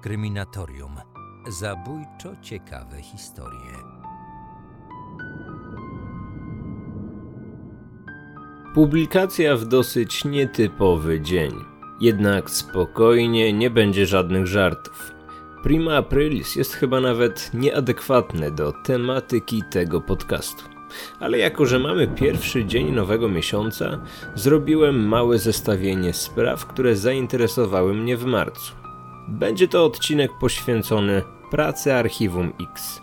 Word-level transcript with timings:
Kryminatorium. 0.00 0.92
Zabójczo 1.48 2.36
ciekawe 2.42 3.02
historie. 3.02 3.72
Publikacja 8.74 9.56
w 9.56 9.64
dosyć 9.64 10.24
nietypowy 10.24 11.20
dzień. 11.20 11.52
Jednak 12.00 12.50
spokojnie, 12.50 13.52
nie 13.52 13.70
będzie 13.70 14.06
żadnych 14.06 14.46
żartów. 14.46 15.12
Prima 15.62 15.96
Aprilis 15.96 16.56
jest 16.56 16.74
chyba 16.74 17.00
nawet 17.00 17.50
nieadekwatne 17.54 18.50
do 18.50 18.72
tematyki 18.72 19.62
tego 19.70 20.00
podcastu. 20.00 20.64
Ale 21.20 21.38
jako, 21.38 21.66
że 21.66 21.78
mamy 21.78 22.08
pierwszy 22.08 22.64
dzień 22.64 22.92
nowego 22.92 23.28
miesiąca, 23.28 24.00
zrobiłem 24.34 25.08
małe 25.08 25.38
zestawienie 25.38 26.12
spraw, 26.12 26.66
które 26.66 26.96
zainteresowały 26.96 27.94
mnie 27.94 28.16
w 28.16 28.24
marcu. 28.24 28.87
Będzie 29.28 29.68
to 29.68 29.84
odcinek 29.84 30.38
poświęcony 30.38 31.22
pracy 31.50 31.94
Archiwum 31.94 32.52
X. 32.72 33.02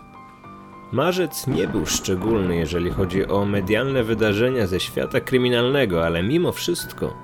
Marzec 0.92 1.46
nie 1.46 1.68
był 1.68 1.86
szczególny, 1.86 2.56
jeżeli 2.56 2.90
chodzi 2.90 3.26
o 3.26 3.44
medialne 3.44 4.04
wydarzenia 4.04 4.66
ze 4.66 4.80
świata 4.80 5.20
kryminalnego, 5.20 6.06
ale 6.06 6.22
mimo 6.22 6.52
wszystko 6.52 7.14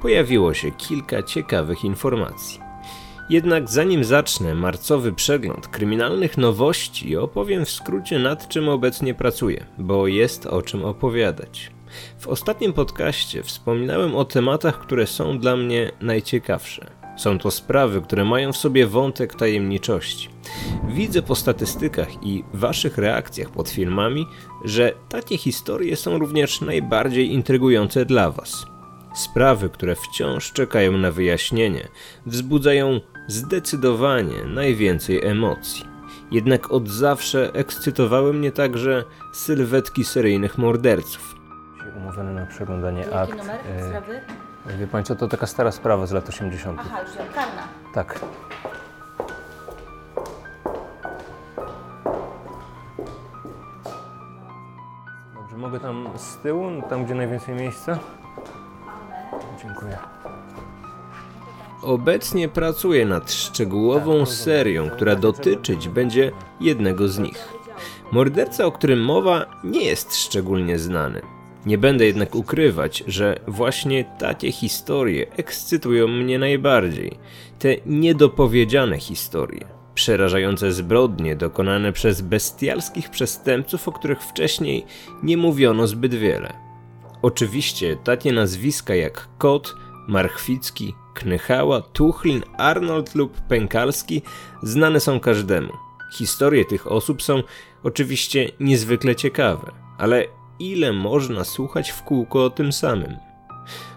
pojawiło 0.00 0.54
się 0.54 0.70
kilka 0.70 1.22
ciekawych 1.22 1.84
informacji. 1.84 2.60
Jednak 3.30 3.70
zanim 3.70 4.04
zacznę 4.04 4.54
marcowy 4.54 5.12
przegląd 5.12 5.68
kryminalnych 5.68 6.38
nowości, 6.38 7.16
opowiem 7.16 7.64
w 7.64 7.70
skrócie 7.70 8.18
nad 8.18 8.48
czym 8.48 8.68
obecnie 8.68 9.14
pracuję, 9.14 9.66
bo 9.78 10.06
jest 10.06 10.46
o 10.46 10.62
czym 10.62 10.84
opowiadać. 10.84 11.70
W 12.18 12.28
ostatnim 12.28 12.72
podcaście 12.72 13.42
wspominałem 13.42 14.16
o 14.16 14.24
tematach, 14.24 14.78
które 14.78 15.06
są 15.06 15.38
dla 15.38 15.56
mnie 15.56 15.92
najciekawsze. 16.00 17.01
Są 17.22 17.38
to 17.38 17.50
sprawy, 17.50 18.00
które 18.00 18.24
mają 18.24 18.52
w 18.52 18.56
sobie 18.56 18.86
wątek 18.86 19.34
tajemniczości. 19.34 20.28
Widzę 20.88 21.22
po 21.22 21.34
statystykach 21.34 22.08
i 22.22 22.44
waszych 22.54 22.98
reakcjach 22.98 23.50
pod 23.50 23.68
filmami, 23.68 24.26
że 24.64 24.92
takie 25.08 25.38
historie 25.38 25.96
są 25.96 26.18
również 26.18 26.60
najbardziej 26.60 27.32
intrygujące 27.32 28.04
dla 28.04 28.30
was. 28.30 28.66
Sprawy, 29.14 29.70
które 29.70 29.94
wciąż 29.94 30.52
czekają 30.52 30.92
na 30.92 31.10
wyjaśnienie, 31.10 31.88
wzbudzają 32.26 33.00
zdecydowanie 33.26 34.44
najwięcej 34.44 35.24
emocji. 35.24 35.84
Jednak 36.30 36.72
od 36.72 36.88
zawsze 36.88 37.50
ekscytowały 37.54 38.32
mnie 38.32 38.52
także 38.52 39.04
sylwetki 39.32 40.04
seryjnych 40.04 40.58
morderców. 40.58 41.34
Umówiony 41.96 42.34
na 42.34 42.46
przeglądanie 42.46 43.12
akt. 43.12 43.38
numer 43.38 43.60
e, 43.76 43.88
sprawy? 43.88 44.20
Wie 44.66 44.86
pani 44.86 45.04
co, 45.04 45.16
to 45.16 45.28
taka 45.28 45.46
stara 45.46 45.72
sprawa 45.72 46.06
z 46.06 46.12
lat 46.12 46.28
80. 46.28 46.80
Aha, 46.80 47.00
już 47.02 47.10
karna. 47.34 47.68
Tak. 47.94 48.20
Dobrze, 55.34 55.56
mogę 55.56 55.80
tam 55.80 56.08
z 56.16 56.36
tyłu, 56.36 56.82
tam 56.90 57.04
gdzie 57.04 57.14
najwięcej 57.14 57.54
miejsca? 57.54 57.98
Dziękuję. 59.62 59.98
Obecnie 61.82 62.48
pracuję 62.48 63.06
nad 63.06 63.32
szczegółową 63.32 64.26
serią, 64.26 64.90
która 64.90 65.16
dotyczyć 65.16 65.88
będzie 65.88 66.32
jednego 66.60 67.08
z 67.08 67.18
nich. 67.18 67.48
Morderca, 68.12 68.64
o 68.64 68.72
którym 68.72 69.04
mowa, 69.04 69.46
nie 69.64 69.84
jest 69.84 70.16
szczególnie 70.16 70.78
znany. 70.78 71.22
Nie 71.66 71.78
będę 71.78 72.06
jednak 72.06 72.34
ukrywać, 72.34 73.04
że 73.06 73.40
właśnie 73.46 74.04
takie 74.18 74.52
historie 74.52 75.26
ekscytują 75.36 76.08
mnie 76.08 76.38
najbardziej. 76.38 77.18
Te 77.58 77.76
niedopowiedziane 77.86 78.98
historie. 78.98 79.64
Przerażające 79.94 80.72
zbrodnie 80.72 81.36
dokonane 81.36 81.92
przez 81.92 82.20
bestialskich 82.20 83.10
przestępców, 83.10 83.88
o 83.88 83.92
których 83.92 84.22
wcześniej 84.22 84.84
nie 85.22 85.36
mówiono 85.36 85.86
zbyt 85.86 86.14
wiele. 86.14 86.52
Oczywiście 87.22 87.96
takie 87.96 88.32
nazwiska 88.32 88.94
jak 88.94 89.28
Kot, 89.38 89.74
Marchwicki, 90.08 90.94
Knychała, 91.14 91.80
Tuchlin, 91.80 92.42
Arnold 92.58 93.14
lub 93.14 93.40
Pękalski 93.40 94.22
znane 94.62 95.00
są 95.00 95.20
każdemu. 95.20 95.72
Historie 96.18 96.64
tych 96.64 96.92
osób 96.92 97.22
są 97.22 97.42
oczywiście 97.82 98.50
niezwykle 98.60 99.16
ciekawe, 99.16 99.72
ale 99.98 100.26
ile 100.58 100.92
można 100.92 101.44
słuchać 101.44 101.90
w 101.90 102.02
kółko 102.02 102.44
o 102.44 102.50
tym 102.50 102.72
samym? 102.72 103.16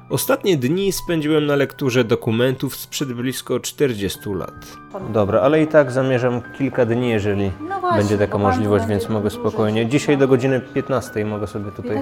Ostatnie 0.10 0.58
dni 0.58 0.92
spędziłem 0.92 1.46
na 1.46 1.56
lekturze 1.56 2.04
dokumentów 2.04 2.76
sprzed 2.76 3.14
blisko 3.14 3.60
40 3.60 4.20
lat. 4.30 4.78
Dobra, 5.10 5.42
ale 5.42 5.62
i 5.62 5.68
tak 5.68 5.92
zamierzam 5.92 6.42
kilka 6.58 6.86
dni, 6.86 7.10
jeżeli 7.10 7.52
No 7.70 7.80
właśnie, 7.80 7.98
będzie 7.98 8.18
taka 8.18 8.38
możliwość, 8.38 8.86
więc 8.86 9.10
mogę 9.10 9.30
spokojnie. 9.30 9.86
Dzisiaj 9.86 10.18
do 10.18 10.28
godziny 10.28 10.62
15 10.74 11.26
mogę 11.26 11.48
sobie 11.48 11.72
tutaj. 11.72 11.98
15.15 11.98 12.02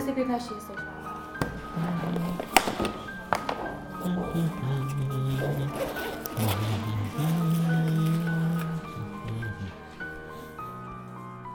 jesteśmy. 0.56 0.83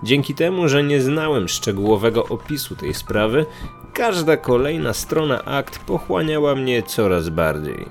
Dzięki 0.08 0.34
temu, 0.34 0.68
że 0.68 0.82
nie 0.82 1.00
znałem 1.00 1.48
szczegółowego 1.48 2.24
opisu 2.24 2.76
tej 2.76 2.94
sprawy, 2.94 3.46
każda 3.92 4.36
kolejna 4.36 4.92
strona 4.92 5.44
akt 5.44 5.78
pochłaniała 5.78 6.54
mnie 6.54 6.82
coraz 6.82 7.28
bardziej. 7.28 7.86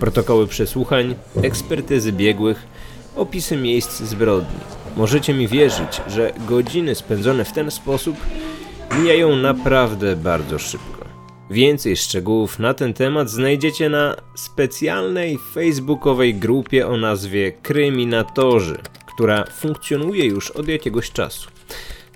Protokoły 0.00 0.46
przesłuchań, 0.46 1.14
ekspertyzy 1.42 2.12
biegłych, 2.12 2.66
opisy 3.16 3.56
miejsc 3.56 4.00
zbrodni. 4.00 4.81
Możecie 4.96 5.34
mi 5.34 5.48
wierzyć, 5.48 6.00
że 6.08 6.32
godziny 6.48 6.94
spędzone 6.94 7.44
w 7.44 7.52
ten 7.52 7.70
sposób 7.70 8.16
mijają 8.98 9.36
naprawdę 9.36 10.16
bardzo 10.16 10.58
szybko. 10.58 11.04
Więcej 11.50 11.96
szczegółów 11.96 12.58
na 12.58 12.74
ten 12.74 12.94
temat 12.94 13.30
znajdziecie 13.30 13.88
na 13.88 14.16
specjalnej 14.34 15.38
facebookowej 15.54 16.34
grupie 16.34 16.88
o 16.88 16.96
nazwie 16.96 17.52
Kryminatorzy, 17.52 18.78
która 19.06 19.44
funkcjonuje 19.44 20.24
już 20.24 20.50
od 20.50 20.68
jakiegoś 20.68 21.10
czasu. 21.10 21.50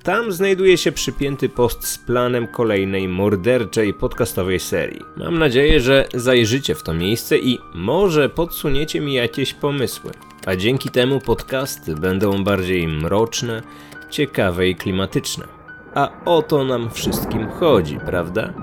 Tam 0.07 0.33
znajduje 0.33 0.79
się 0.79 0.93
przypięty 0.93 1.49
post 1.49 1.87
z 1.87 1.99
planem 1.99 2.47
kolejnej 2.47 3.09
morderczej 3.09 3.95
podcastowej 3.95 4.61
serii. 4.61 5.01
Mam 5.17 5.39
nadzieję, 5.39 5.81
że 5.81 6.09
zajrzycie 6.15 6.75
w 6.75 6.83
to 6.83 6.95
miejsce 6.95 7.39
i 7.39 7.59
może 7.75 8.29
podsuniecie 8.29 9.01
mi 9.01 9.15
jakieś 9.15 9.55
pomysły. 9.55 10.11
A 10.47 10.57
dzięki 10.57 10.91
temu 10.91 11.21
podcasty 11.21 11.95
będą 11.95 12.45
bardziej 12.45 12.89
mroczne, 12.89 13.63
ciekawe 14.11 14.69
i 14.69 14.75
klimatyczne. 14.75 15.45
A 15.95 16.25
o 16.25 16.43
to 16.43 16.65
nam 16.65 16.91
wszystkim 16.91 17.49
chodzi, 17.49 17.99
prawda? 18.07 18.55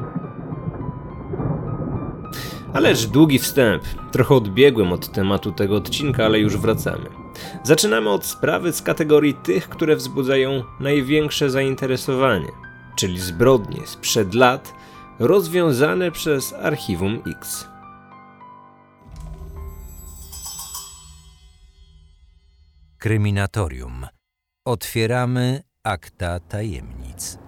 Ależ 2.74 3.08
długi 3.08 3.40
wstęp. 3.40 3.84
Trochę 4.12 4.36
odbiegłem 4.36 4.94
od 4.94 5.12
tematu 5.12 5.52
tego 5.52 5.76
odcinka, 5.76 6.26
ale 6.26 6.40
już 6.40 6.58
wracamy. 6.58 7.23
Zaczynamy 7.64 8.10
od 8.10 8.26
sprawy 8.26 8.74
z 8.74 8.82
kategorii 8.82 9.34
tych, 9.34 9.70
które 9.70 9.96
wzbudzają 9.96 10.64
największe 10.80 11.50
zainteresowanie, 11.50 12.52
czyli 12.96 13.20
zbrodnie 13.20 13.88
sprzed 13.88 14.34
lat 14.34 14.74
rozwiązane 15.20 16.12
przez 16.12 16.54
Archiwum 16.54 17.24
X. 17.38 17.68
Kryminatorium. 22.98 24.08
Otwieramy 24.66 25.64
akta 25.84 26.40
tajemnic. 26.40 27.43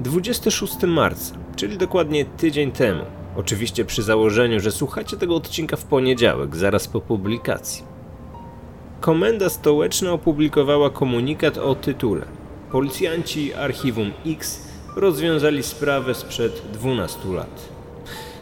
26 0.00 0.82
marca, 0.82 1.34
czyli 1.56 1.78
dokładnie 1.78 2.24
tydzień 2.24 2.72
temu. 2.72 3.02
Oczywiście 3.36 3.84
przy 3.84 4.02
założeniu, 4.02 4.60
że 4.60 4.72
słuchacie 4.72 5.16
tego 5.16 5.36
odcinka 5.36 5.76
w 5.76 5.84
poniedziałek, 5.84 6.56
zaraz 6.56 6.88
po 6.88 7.00
publikacji. 7.00 7.84
Komenda 9.00 9.48
Stołeczna 9.48 10.12
opublikowała 10.12 10.90
komunikat 10.90 11.58
o 11.58 11.74
tytule 11.74 12.26
Policjanci 12.72 13.54
Archiwum 13.54 14.12
X 14.26 14.68
rozwiązali 14.96 15.62
sprawę 15.62 16.14
sprzed 16.14 16.62
12 16.72 17.28
lat. 17.28 17.68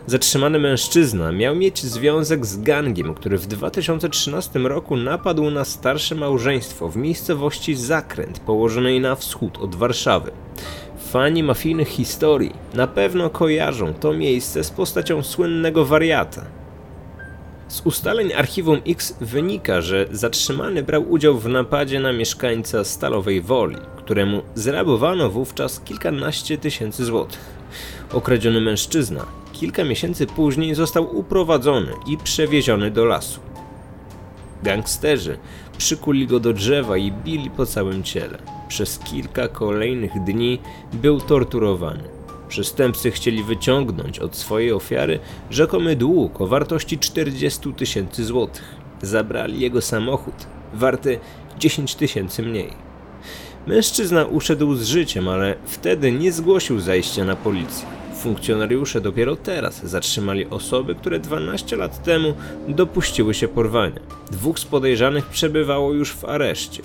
Zatrzymany 0.07 0.59
mężczyzna 0.59 1.33
miał 1.33 1.57
mieć 1.57 1.83
związek 1.83 2.47
z 2.47 2.63
gangiem, 2.63 3.15
który 3.15 3.39
w 3.39 3.47
2013 3.47 4.59
roku 4.59 4.97
napadł 4.97 5.51
na 5.51 5.65
starsze 5.65 6.15
małżeństwo 6.15 6.89
w 6.89 6.97
miejscowości 6.97 7.75
Zakręt, 7.75 8.39
położonej 8.39 9.01
na 9.01 9.15
wschód 9.15 9.59
od 9.59 9.75
Warszawy. 9.75 10.31
Fani 11.15 11.43
mafijnych 11.43 11.89
historii 11.89 12.53
na 12.75 12.87
pewno 12.87 13.31
kojarzą 13.31 13.95
to 13.95 14.13
miejsce 14.13 14.65
z 14.65 14.71
postacią 14.71 15.23
słynnego 15.23 15.85
wariata. 15.85 16.45
Z 17.69 17.81
ustaleń 17.85 18.33
archiwum 18.33 18.81
X 18.87 19.17
wynika, 19.21 19.81
że 19.81 20.07
zatrzymany 20.11 20.83
brał 20.83 21.11
udział 21.11 21.39
w 21.39 21.49
napadzie 21.49 22.01
na 22.01 22.13
mieszkańca 22.13 22.85
Stalowej 22.85 23.41
Woli, 23.41 23.77
któremu 23.97 24.43
zrabowano 24.55 25.31
wówczas 25.31 25.81
kilkanaście 25.81 26.59
tysięcy 26.59 27.05
złotych. 27.05 27.55
Okradziony 28.13 28.61
mężczyzna 28.61 29.27
kilka 29.53 29.85
miesięcy 29.85 30.27
później 30.27 30.75
został 30.75 31.17
uprowadzony 31.17 31.93
i 32.07 32.19
przewieziony 32.19 32.91
do 32.91 33.05
lasu. 33.05 33.41
Gangsterzy 34.63 35.39
przykuli 35.79 36.27
go 36.27 36.41
do 36.41 36.53
drzewa 36.53 36.97
i 36.97 37.13
bili 37.13 37.51
po 37.51 37.67
całym 37.67 38.03
ciele. 38.03 38.54
Przez 38.69 38.99
kilka 38.99 39.49
kolejnych 39.49 40.25
dni 40.25 40.59
był 40.93 41.21
torturowany. 41.21 42.03
Przestępcy 42.49 43.11
chcieli 43.11 43.45
wyciągnąć 43.45 44.19
od 44.19 44.37
swojej 44.37 44.73
ofiary 44.73 45.19
rzekomy 45.51 45.97
dług 45.97 46.41
o 46.41 46.47
wartości 46.47 46.99
40 46.99 47.73
tysięcy 47.73 48.25
złotych. 48.25 48.75
Zabrali 49.03 49.61
jego 49.61 49.81
samochód, 49.81 50.35
warty 50.75 51.19
10 51.59 51.95
tysięcy 51.95 52.43
mniej. 52.43 52.73
Mężczyzna 53.67 54.25
uszedł 54.25 54.75
z 54.75 54.87
życiem, 54.87 55.29
ale 55.29 55.55
wtedy 55.67 56.13
nie 56.13 56.33
zgłosił 56.33 56.81
zajścia 56.81 57.25
na 57.25 57.37
policję. 57.37 58.04
Funkcjonariusze 58.25 59.01
dopiero 59.01 59.37
teraz 59.37 59.87
zatrzymali 59.87 60.47
osoby, 60.47 60.95
które 60.95 61.19
12 61.19 61.77
lat 61.77 62.03
temu 62.03 62.35
dopuściły 62.69 63.35
się 63.35 63.49
porwania. 63.49 64.01
Dwóch 64.31 64.59
z 64.59 64.65
podejrzanych 64.65 65.27
przebywało 65.27 65.93
już 65.93 66.13
w 66.13 66.25
areszcie. 66.25 66.83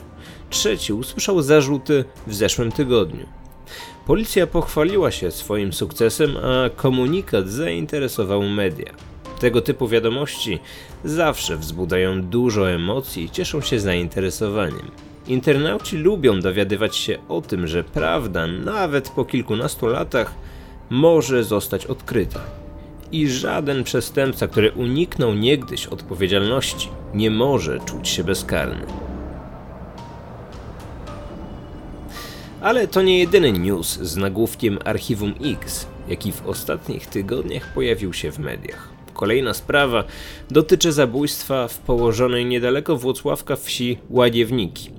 Trzeci 0.50 0.94
usłyszał 0.94 1.41
zarzuty 1.41 2.06
w 2.27 2.36
zeszłym 2.36 2.71
tygodniu. 2.71 3.25
Policja 4.07 4.47
pochwaliła 4.47 5.12
się 5.12 5.31
swoim 5.31 5.74
sukcesem, 5.74 6.38
a 6.38 6.69
komunikat 6.69 7.47
zainteresował 7.47 8.44
media. 8.44 8.94
Tego 9.39 9.62
typu 9.62 9.88
wiadomości 9.88 10.59
zawsze 11.03 11.57
wzbudzają 11.57 12.21
dużo 12.21 12.71
emocji 12.71 13.24
i 13.24 13.30
cieszą 13.30 13.62
się 13.62 13.80
zainteresowaniem. 13.80 14.92
Internauci 15.27 15.97
lubią 15.97 16.39
dowiadywać 16.39 16.95
się 16.95 17.18
o 17.30 17.42
tym, 17.42 17.68
że 17.68 17.83
prawda, 17.83 18.47
nawet 18.47 19.09
po 19.09 19.25
kilkunastu 19.25 19.88
latach, 19.88 20.33
może 20.89 21.44
zostać 21.44 21.86
odkryta. 21.86 22.39
I 23.12 23.27
żaden 23.27 23.83
przestępca, 23.83 24.47
który 24.47 24.71
uniknął 24.71 25.33
niegdyś 25.33 25.88
odpowiedzialności, 25.88 26.89
nie 27.13 27.31
może 27.31 27.80
czuć 27.80 28.09
się 28.09 28.24
bezkarny. 28.24 28.86
Ale 32.62 32.88
to 32.88 33.01
nie 33.01 33.19
jedyny 33.19 33.51
news 33.51 34.00
z 34.00 34.18
nagłówkiem 34.18 34.80
Archiwum 34.86 35.33
X, 35.44 35.88
jaki 36.07 36.31
w 36.31 36.47
ostatnich 36.47 37.07
tygodniach 37.07 37.74
pojawił 37.74 38.13
się 38.13 38.31
w 38.31 38.39
mediach. 38.39 38.89
Kolejna 39.13 39.53
sprawa 39.53 40.03
dotyczy 40.51 40.92
zabójstwa 40.92 41.68
w 41.68 41.77
położonej 41.77 42.45
niedaleko 42.45 42.97
Włocławka 42.97 43.56
wsi 43.56 43.97
Ładziewniki. 44.09 44.98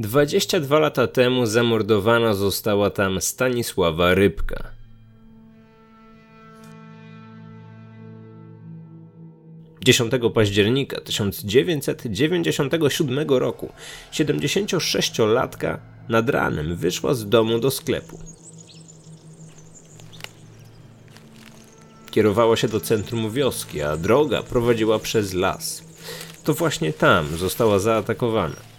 22 0.00 0.78
lata 0.78 1.06
temu 1.06 1.46
zamordowana 1.46 2.34
została 2.34 2.90
tam 2.90 3.20
Stanisława 3.20 4.14
Rybka. 4.14 4.68
Dziesiątego 9.84 10.30
października 10.30 11.00
1997 11.00 13.28
roku 13.28 13.72
76-latka 14.12 15.78
nad 16.08 16.28
ranem 16.28 16.76
wyszła 16.76 17.14
z 17.14 17.28
domu 17.28 17.58
do 17.58 17.70
sklepu. 17.70 18.18
Kierowała 22.10 22.56
się 22.56 22.68
do 22.68 22.80
centrum 22.80 23.30
wioski, 23.30 23.82
a 23.82 23.96
droga 23.96 24.42
prowadziła 24.42 24.98
przez 24.98 25.34
las. 25.34 25.84
To 26.44 26.54
właśnie 26.54 26.92
tam 26.92 27.36
została 27.36 27.78
zaatakowana. 27.78 28.69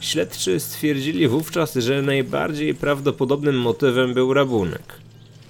Śledczy 0.00 0.60
stwierdzili 0.60 1.28
wówczas, 1.28 1.74
że 1.74 2.02
najbardziej 2.02 2.74
prawdopodobnym 2.74 3.60
motywem 3.60 4.14
był 4.14 4.34
rabunek. 4.34 5.00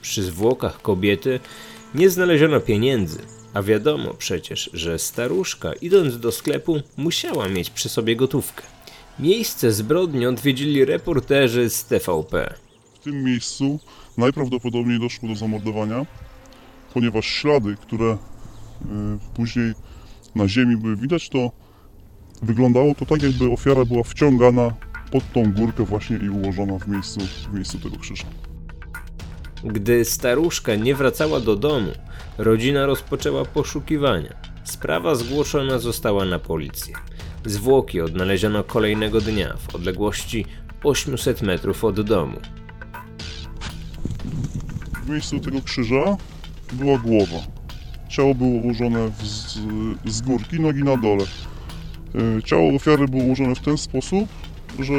Przy 0.03 0.23
zwłokach 0.23 0.83
kobiety 0.83 1.41
nie 1.95 2.11
znaleziono 2.11 2.61
pieniędzy, 2.61 3.19
a 3.55 3.63
wiadomo 3.63 4.15
przecież, 4.15 4.71
że 4.73 4.99
staruszka 4.99 5.73
idąc 5.73 6.19
do 6.19 6.33
sklepu 6.33 6.81
musiała 6.97 7.49
mieć 7.49 7.71
przy 7.71 7.89
sobie 7.89 8.17
gotówkę. 8.17 8.63
Miejsce 9.19 9.73
zbrodni 9.73 10.27
odwiedzili 10.27 10.85
reporterzy 10.85 11.71
z 11.71 11.85
TVP. 11.85 12.55
W 12.95 12.99
tym 12.99 13.25
miejscu 13.25 13.79
najprawdopodobniej 14.17 15.01
doszło 15.01 15.29
do 15.29 15.35
zamordowania, 15.35 16.07
ponieważ 16.95 17.27
ślady, 17.27 17.77
które 17.83 18.13
y, 18.13 18.17
później 19.35 19.75
na 20.35 20.49
ziemi 20.49 20.77
były 20.77 20.97
widać, 20.97 21.29
to 21.29 21.51
Wyglądało 22.43 22.95
to 22.95 23.07
tak, 23.07 23.23
jakby 23.23 23.51
ofiara 23.53 23.85
była 23.85 24.03
wciągana 24.03 24.75
pod 25.11 25.33
tą 25.33 25.53
górkę 25.53 25.85
właśnie 25.85 26.17
i 26.17 26.31
ułożona 26.31 26.79
w 26.79 26.89
miejscu, 26.89 27.21
w 27.21 27.55
miejscu 27.55 27.79
tego 27.79 27.97
krzyża. 27.97 28.27
Gdy 29.65 30.05
staruszka 30.05 30.75
nie 30.75 30.95
wracała 30.95 31.41
do 31.41 31.57
domu, 31.57 31.91
rodzina 32.39 32.87
rozpoczęła 32.87 33.45
poszukiwania. 33.45 34.35
Sprawa 34.65 35.15
zgłoszona 35.15 35.79
została 35.79 36.25
na 36.25 36.39
policję. 36.39 36.95
Zwłoki 37.45 38.01
odnaleziono 38.01 38.65
kolejnego 38.65 39.21
dnia 39.21 39.57
w 39.69 39.75
odległości 39.75 40.47
800 40.85 41.43
metrów 41.43 41.85
od 41.85 42.01
domu. 42.01 42.39
W 45.05 45.09
miejscu 45.09 45.41
tego 45.41 45.63
krzyża 45.63 46.17
była 46.73 46.99
głowa. 46.99 47.39
Ciało 48.09 48.35
było 48.35 48.51
ułożone 48.51 49.11
z, 49.23 49.59
z 50.05 50.21
górki, 50.21 50.61
nogi 50.61 50.83
na 50.83 50.97
dole. 50.97 51.25
E, 52.17 52.43
ciało 52.43 52.75
ofiary 52.75 53.09
było 53.09 53.23
ułożone 53.23 53.55
w 53.55 53.61
ten 53.61 53.79
sposób, 53.79 54.29
że 54.79 54.95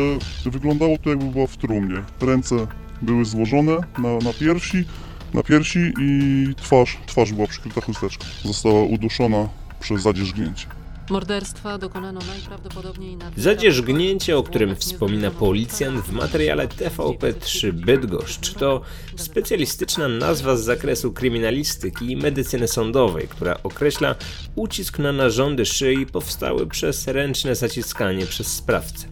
wyglądało 0.46 0.98
to 0.98 1.10
jakby 1.10 1.26
była 1.26 1.48
w 1.48 1.58
trumnie. 1.58 2.04
Ręce 2.22 2.68
były 3.02 3.26
złożone 3.26 3.78
na, 3.98 4.18
na 4.18 4.34
piersi, 4.40 4.86
na 5.34 5.44
piersi 5.44 5.94
i 6.02 6.46
twarz, 6.56 6.98
twarz 7.06 7.34
była 7.34 7.48
przykryta 7.48 7.82
chusteczką. 7.82 8.26
Została 8.44 8.84
uduszona 8.84 9.50
przez 9.80 10.02
zadzierzgnięcie. 10.02 10.68
Morderstwa 11.10 11.78
dokonano 11.78 12.20
najprawdopodobniej 12.28 13.16
na... 13.18 13.32
Zadzierzgnięcie, 13.38 14.38
o 14.38 14.44
którym 14.44 14.76
wspomina 14.76 15.32
policjant 15.32 16.02
w 16.02 16.12
materiale 16.12 16.68
TVP3 16.68 17.72
Bydgoszcz, 17.72 18.54
to 18.54 18.82
specjalistyczna 19.16 20.08
nazwa 20.08 20.56
z 20.56 20.64
zakresu 20.64 21.14
kryminalistyki 21.14 22.12
i 22.12 22.18
medycyny 22.18 22.68
sądowej, 22.68 23.28
która 23.28 23.58
określa 23.64 24.16
ucisk 24.56 25.00
na 25.00 25.12
narządy 25.12 25.66
szyi 25.66 26.06
powstały 26.06 26.68
przez 26.68 27.08
ręczne 27.08 27.56
zaciskanie 27.56 28.26
przez 28.26 28.48
sprawcę. 28.48 29.08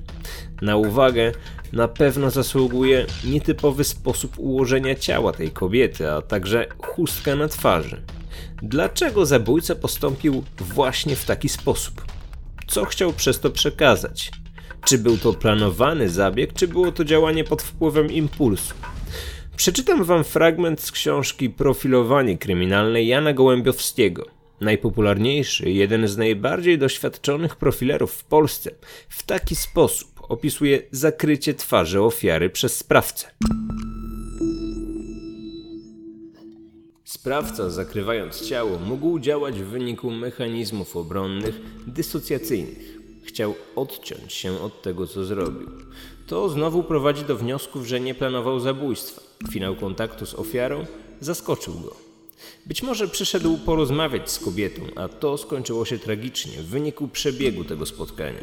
Na 0.62 0.76
uwagę 0.76 1.32
na 1.74 1.88
pewno 1.88 2.32
zasługuje 2.32 3.06
nietypowy 3.24 3.84
sposób 3.84 4.40
ułożenia 4.40 4.96
ciała 4.96 5.34
tej 5.34 5.52
kobiety, 5.52 6.12
a 6.12 6.22
także 6.22 6.68
chustka 6.78 7.36
na 7.36 7.48
twarzy. 7.48 8.02
Dlaczego 8.62 9.26
zabójca 9.26 9.76
postąpił 9.76 10.44
właśnie 10.58 11.16
w 11.16 11.26
taki 11.26 11.50
sposób? 11.50 12.06
Co 12.68 12.86
chciał 12.86 13.14
przez 13.14 13.40
to 13.40 13.50
przekazać? 13.50 14.32
Czy 14.86 14.98
był 14.98 15.18
to 15.18 15.34
planowany 15.34 16.10
zabieg, 16.10 16.54
czy 16.54 16.68
było 16.68 16.92
to 16.92 17.04
działanie 17.04 17.44
pod 17.44 17.62
wpływem 17.62 18.12
impulsu? 18.12 18.74
Przeczytam 19.56 20.04
wam 20.04 20.24
fragment 20.24 20.82
z 20.82 20.92
książki 20.92 21.50
Profilowanie 21.50 22.38
kryminalne 22.38 23.04
Jana 23.04 23.34
Gołębiowskiego. 23.34 24.26
Najpopularniejszy, 24.62 25.72
jeden 25.72 26.08
z 26.08 26.18
najbardziej 26.18 26.78
doświadczonych 26.78 27.56
profilerów 27.56 28.14
w 28.14 28.24
Polsce, 28.24 28.72
w 29.10 29.24
taki 29.24 29.56
sposób 29.56 30.10
opisuje 30.30 30.82
zakrycie 30.92 31.54
twarzy 31.54 32.02
ofiary 32.02 32.50
przez 32.50 32.78
sprawcę. 32.78 33.32
Sprawca, 37.16 37.70
zakrywając 37.70 38.42
ciało, 38.42 38.80
mógł 38.80 39.20
działać 39.20 39.62
w 39.62 39.66
wyniku 39.66 40.12
mechanizmów 40.12 40.98
obronnych 40.98 41.62
dysocjacyjnych. 41.88 42.98
Chciał 43.24 43.56
odciąć 43.76 44.34
się 44.34 44.60
od 44.62 44.82
tego, 44.82 45.08
co 45.08 45.24
zrobił. 45.24 45.70
To 46.28 46.50
znowu 46.50 46.84
prowadzi 46.84 47.24
do 47.24 47.36
wniosków, 47.36 47.88
że 47.88 48.00
nie 48.00 48.16
planował 48.16 48.60
zabójstwa. 48.60 49.22
Finał 49.52 49.76
kontaktu 49.76 50.26
z 50.26 50.34
ofiarą 50.34 50.86
zaskoczył 51.22 51.74
go. 51.74 51.96
Być 52.66 52.84
może 52.84 53.08
przyszedł 53.08 53.58
porozmawiać 53.58 54.32
z 54.32 54.40
kobietą, 54.40 54.82
a 54.96 55.08
to 55.08 55.38
skończyło 55.38 55.86
się 55.86 56.00
tragicznie 56.00 56.62
w 56.62 56.66
wyniku 56.66 57.08
przebiegu 57.08 57.64
tego 57.64 57.86
spotkania. 57.86 58.42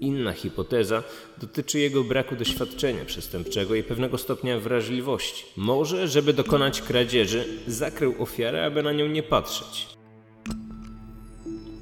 Inna 0.00 0.32
hipoteza 0.32 1.02
dotyczy 1.40 1.78
jego 1.78 2.04
braku 2.04 2.36
doświadczenia 2.36 3.04
przestępczego 3.04 3.74
i 3.74 3.82
pewnego 3.82 4.18
stopnia 4.18 4.60
wrażliwości. 4.60 5.44
Może, 5.56 6.08
żeby 6.08 6.32
dokonać 6.32 6.82
kradzieży, 6.82 7.44
zakrył 7.66 8.14
ofiarę, 8.18 8.64
aby 8.64 8.82
na 8.82 8.92
nią 8.92 9.08
nie 9.08 9.22
patrzeć. 9.22 9.86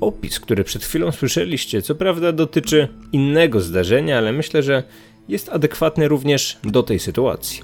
Opis, 0.01 0.41
który 0.41 0.65
przed 0.65 0.85
chwilą 0.85 1.13
słyszeliście, 1.13 1.83
co 1.83 1.95
prawda 1.95 2.33
dotyczy 2.33 2.89
innego 3.13 3.61
zdarzenia, 3.61 4.19
ale 4.19 4.33
myślę, 4.33 4.63
że 4.63 4.83
jest 5.29 5.49
adekwatny 5.49 6.09
również 6.09 6.59
do 6.65 6.83
tej 6.83 6.99
sytuacji. 6.99 7.61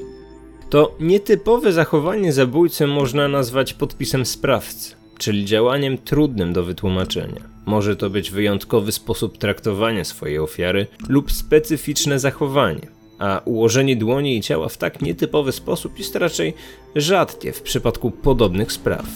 To 0.70 0.96
nietypowe 1.00 1.72
zachowanie 1.72 2.32
zabójcy 2.32 2.86
można 2.86 3.28
nazwać 3.28 3.74
podpisem 3.74 4.26
sprawcy, 4.26 4.94
czyli 5.18 5.44
działaniem 5.44 5.98
trudnym 5.98 6.52
do 6.52 6.64
wytłumaczenia. 6.64 7.53
Może 7.66 7.96
to 7.96 8.10
być 8.10 8.30
wyjątkowy 8.30 8.92
sposób 8.92 9.38
traktowania 9.38 10.04
swojej 10.04 10.38
ofiary 10.38 10.86
lub 11.08 11.32
specyficzne 11.32 12.18
zachowanie, 12.18 12.88
a 13.18 13.40
ułożenie 13.44 13.96
dłoni 13.96 14.36
i 14.36 14.40
ciała 14.40 14.68
w 14.68 14.76
tak 14.76 15.02
nietypowy 15.02 15.52
sposób 15.52 15.98
jest 15.98 16.16
raczej 16.16 16.54
rzadkie 16.96 17.52
w 17.52 17.62
przypadku 17.62 18.10
podobnych 18.10 18.72
spraw. 18.72 19.06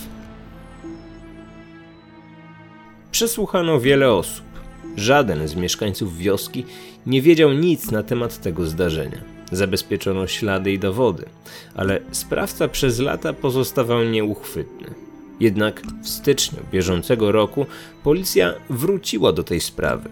Przesłuchano 3.10 3.80
wiele 3.80 4.12
osób. 4.12 4.44
Żaden 4.96 5.48
z 5.48 5.54
mieszkańców 5.54 6.18
wioski 6.18 6.64
nie 7.06 7.22
wiedział 7.22 7.52
nic 7.52 7.90
na 7.90 8.02
temat 8.02 8.40
tego 8.40 8.66
zdarzenia. 8.66 9.18
Zabezpieczono 9.52 10.26
ślady 10.26 10.72
i 10.72 10.78
dowody, 10.78 11.24
ale 11.74 12.00
sprawca 12.12 12.68
przez 12.68 12.98
lata 12.98 13.32
pozostawał 13.32 14.04
nieuchwytny. 14.04 15.07
Jednak 15.40 15.82
w 16.02 16.08
styczniu 16.08 16.58
bieżącego 16.72 17.32
roku 17.32 17.66
policja 18.04 18.54
wróciła 18.70 19.32
do 19.32 19.42
tej 19.42 19.60
sprawy. 19.60 20.08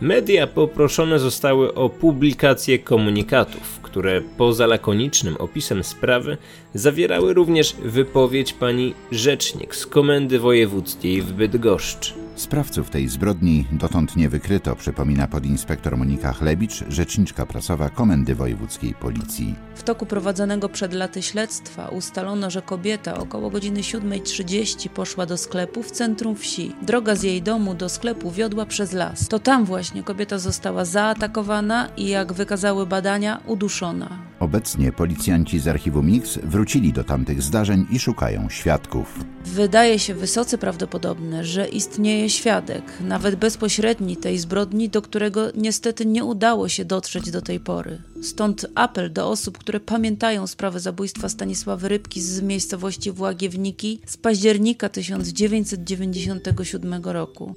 Media 0.00 0.46
poproszone 0.46 1.18
zostały 1.18 1.74
o 1.74 1.88
publikację 1.88 2.78
komunikatów, 2.78 3.80
które 3.82 4.20
poza 4.36 4.66
lakonicznym 4.66 5.36
opisem 5.36 5.84
sprawy 5.84 6.36
zawierały 6.74 7.34
również 7.34 7.76
wypowiedź 7.84 8.52
pani 8.52 8.94
rzecznik 9.12 9.74
z 9.74 9.86
Komendy 9.86 10.38
Wojewódzkiej 10.38 11.22
w 11.22 11.32
Bydgoszczy. 11.32 12.19
Sprawców 12.40 12.90
tej 12.90 13.08
zbrodni 13.08 13.66
dotąd 13.72 14.16
nie 14.16 14.28
wykryto, 14.28 14.76
przypomina 14.76 15.26
podinspektor 15.28 15.96
Monika 15.96 16.32
Chlebicz, 16.32 16.84
rzeczniczka 16.88 17.46
prasowa 17.46 17.88
Komendy 17.88 18.34
Wojewódzkiej 18.34 18.94
Policji. 18.94 19.54
W 19.74 19.82
toku 19.82 20.06
prowadzonego 20.06 20.68
przed 20.68 20.94
laty 20.94 21.22
śledztwa 21.22 21.88
ustalono, 21.88 22.50
że 22.50 22.62
kobieta 22.62 23.18
około 23.18 23.50
godziny 23.50 23.80
7.30 23.80 24.88
poszła 24.88 25.26
do 25.26 25.36
sklepu 25.36 25.82
w 25.82 25.90
centrum 25.90 26.36
wsi. 26.36 26.72
Droga 26.82 27.14
z 27.14 27.22
jej 27.22 27.42
domu 27.42 27.74
do 27.74 27.88
sklepu 27.88 28.30
wiodła 28.30 28.66
przez 28.66 28.92
las. 28.92 29.28
To 29.28 29.38
tam 29.38 29.64
właśnie 29.64 30.02
kobieta 30.02 30.38
została 30.38 30.84
zaatakowana 30.84 31.88
i 31.96 32.08
jak 32.08 32.32
wykazały 32.32 32.86
badania, 32.86 33.40
uduszona. 33.46 34.30
Obecnie 34.40 34.92
policjanci 34.92 35.58
z 35.58 35.68
archiwum 35.68 36.06
Mix 36.06 36.38
wrócili 36.42 36.92
do 36.92 37.04
tamtych 37.04 37.42
zdarzeń 37.42 37.86
i 37.90 37.98
szukają 37.98 38.48
świadków. 38.48 39.24
Wydaje 39.44 39.98
się 39.98 40.14
wysoce 40.14 40.58
prawdopodobne, 40.58 41.44
że 41.44 41.68
istnieje 41.68 42.29
świadek, 42.30 42.82
nawet 43.00 43.34
bezpośredni 43.34 44.16
tej 44.16 44.38
zbrodni, 44.38 44.88
do 44.88 45.02
którego 45.02 45.46
niestety 45.54 46.06
nie 46.06 46.24
udało 46.24 46.68
się 46.68 46.84
dotrzeć 46.84 47.30
do 47.30 47.42
tej 47.42 47.60
pory. 47.60 47.98
Stąd 48.22 48.66
apel 48.74 49.12
do 49.12 49.28
osób, 49.28 49.58
które 49.58 49.80
pamiętają 49.80 50.46
sprawę 50.46 50.80
zabójstwa 50.80 51.28
Stanisławy 51.28 51.88
Rybki 51.88 52.20
z 52.20 52.42
miejscowości 52.42 53.12
Włagiewniki 53.12 54.00
z 54.06 54.16
października 54.16 54.88
1997 54.88 57.04
roku. 57.04 57.54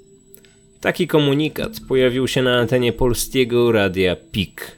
Taki 0.81 1.07
komunikat 1.07 1.79
pojawił 1.87 2.27
się 2.27 2.41
na 2.41 2.57
antenie 2.57 2.93
polskiego 2.93 3.71
radia 3.71 4.15
PIK. 4.15 4.77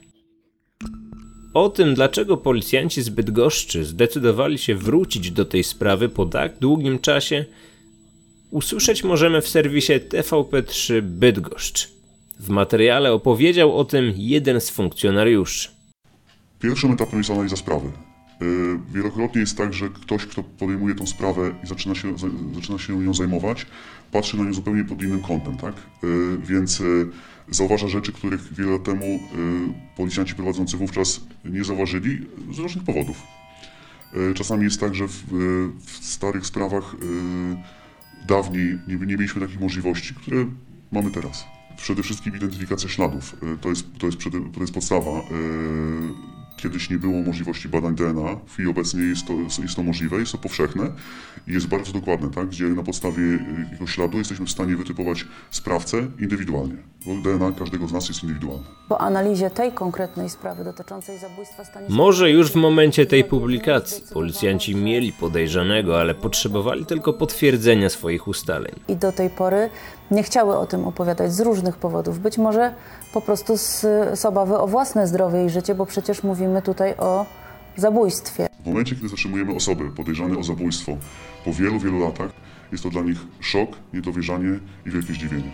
O 1.53 1.69
tym, 1.69 1.93
dlaczego 1.93 2.37
policjanci 2.37 3.01
z 3.01 3.09
Bydgoszczy 3.09 3.85
zdecydowali 3.85 4.57
się 4.57 4.75
wrócić 4.75 5.31
do 5.31 5.45
tej 5.45 5.63
sprawy 5.63 6.09
po 6.09 6.25
tak 6.25 6.59
długim 6.59 6.99
czasie, 6.99 7.45
usłyszeć 8.51 9.03
możemy 9.03 9.41
w 9.41 9.49
serwisie 9.49 9.93
TVP3 10.09 11.01
Bydgoszcz. 11.01 11.89
W 12.39 12.49
materiale 12.49 13.11
opowiedział 13.13 13.77
o 13.77 13.85
tym 13.85 14.13
jeden 14.17 14.61
z 14.61 14.69
funkcjonariuszy. 14.69 15.69
Pierwszym 16.59 16.91
etapem 16.91 17.17
jest 17.19 17.29
analiza 17.29 17.55
sprawy. 17.55 17.91
Yy, 18.41 18.47
Wielokrotnie 18.93 19.41
jest 19.41 19.57
tak, 19.57 19.73
że 19.73 19.89
ktoś, 19.89 20.25
kto 20.25 20.43
podejmuje 20.43 20.95
tą 20.95 21.07
sprawę 21.07 21.55
i 21.63 21.67
zaczyna 21.67 21.95
się, 21.95 22.17
za- 22.17 22.27
zaczyna 22.55 22.77
się 22.79 22.97
nią 22.99 23.13
zajmować, 23.13 23.65
patrzy 24.11 24.37
na 24.37 24.43
nią 24.43 24.53
zupełnie 24.53 24.83
pod 24.83 25.01
innym 25.03 25.21
kątem, 25.21 25.57
tak? 25.57 25.73
Yy, 26.03 26.37
Więc 26.37 26.79
yy, 26.79 27.07
zauważa 27.51 27.87
rzeczy, 27.87 28.11
których 28.11 28.53
wiele 28.53 28.71
lat 28.71 28.83
temu 28.83 29.19
policjanci 29.97 30.35
prowadzący 30.35 30.77
wówczas 30.77 31.21
nie 31.45 31.63
zauważyli 31.63 32.17
z 32.53 32.57
różnych 32.59 32.83
powodów. 32.83 33.17
Czasami 34.35 34.63
jest 34.63 34.79
tak, 34.79 34.95
że 34.95 35.07
w, 35.07 35.13
w 35.85 36.05
starych 36.05 36.45
sprawach 36.45 36.95
dawniej 38.27 38.79
nie, 38.87 38.95
nie 38.95 39.05
mieliśmy 39.05 39.41
takich 39.41 39.59
możliwości, 39.59 40.15
które 40.15 40.45
mamy 40.91 41.11
teraz. 41.11 41.45
Przede 41.77 42.03
wszystkim 42.03 42.35
identyfikacja 42.35 42.89
śladów. 42.89 43.35
Yy, 43.41 43.57
To 43.61 43.69
jest, 43.69 43.85
to 43.97 44.05
jest, 44.05 44.17
to 44.53 44.59
jest 44.59 44.73
podstawa. 44.73 45.11
Yy, 45.11 46.35
Kiedyś 46.57 46.89
nie 46.89 46.97
było 46.97 47.21
możliwości 47.21 47.69
badań 47.69 47.95
DNA, 47.95 48.35
w 48.35 48.53
chwili 48.53 48.69
obecnej 48.69 49.09
jest 49.09 49.27
to, 49.27 49.33
jest 49.61 49.75
to 49.75 49.83
możliwe, 49.83 50.17
jest 50.17 50.31
to 50.31 50.37
powszechne 50.37 50.91
i 51.47 51.53
jest 51.53 51.67
bardzo 51.67 51.93
dokładne, 51.93 52.29
tak? 52.29 52.47
gdzie 52.47 52.65
na 52.65 52.83
podstawie 52.83 53.23
y, 53.23 53.69
jego 53.71 53.87
śladu 53.87 54.17
jesteśmy 54.17 54.45
w 54.45 54.51
stanie 54.51 54.75
wytypować 54.75 55.25
sprawcę 55.51 56.07
indywidualnie, 56.19 56.77
DNA 57.05 57.51
każdego 57.51 57.87
z 57.87 57.91
nas 57.93 58.07
jest 58.07 58.23
indywidualne. 58.23 58.63
Po 58.89 59.01
analizie 59.01 59.49
tej 59.49 59.71
konkretnej 59.71 60.29
sprawy 60.29 60.63
dotyczącej 60.63 61.17
zabójstwa 61.17 61.65
Stanisława... 61.65 62.03
Może 62.03 62.31
już 62.31 62.51
w 62.51 62.55
momencie 62.55 63.05
tej 63.05 63.23
publikacji 63.23 64.03
policjanci 64.13 64.75
mieli 64.75 65.13
podejrzanego, 65.13 65.99
ale 65.99 66.15
potrzebowali 66.15 66.85
tylko 66.85 67.13
potwierdzenia 67.13 67.89
swoich 67.89 68.27
ustaleń. 68.27 68.75
I 68.87 68.95
do 68.95 69.11
tej 69.11 69.29
pory 69.29 69.69
nie 70.11 70.23
chciały 70.23 70.57
o 70.57 70.65
tym 70.65 70.87
opowiadać 70.87 71.33
z 71.33 71.39
różnych 71.39 71.77
powodów. 71.77 72.19
Być 72.19 72.37
może 72.37 72.73
po 73.13 73.21
prostu 73.21 73.57
z, 73.57 73.79
z 74.19 74.25
obawy 74.25 74.57
o 74.57 74.67
własne 74.67 75.07
zdrowie 75.07 75.45
i 75.45 75.49
życie, 75.49 75.75
bo 75.75 75.85
przecież 75.85 76.23
mówimy 76.23 76.61
tutaj 76.61 76.95
o 76.97 77.25
zabójstwie. 77.77 78.47
W 78.63 78.67
momencie, 78.67 78.95
kiedy 78.95 79.09
zatrzymujemy 79.09 79.55
osoby 79.55 79.91
podejrzane 79.91 80.37
o 80.37 80.43
zabójstwo 80.43 80.97
po 81.45 81.53
wielu, 81.53 81.79
wielu 81.79 81.99
latach, 81.99 82.31
jest 82.71 82.83
to 82.83 82.89
dla 82.89 83.01
nich 83.01 83.17
szok, 83.39 83.69
niedowierzanie 83.93 84.59
i 84.85 84.89
wielkie 84.89 85.13
zdziwienie. 85.13 85.51